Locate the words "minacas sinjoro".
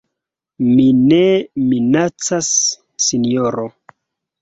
1.67-3.73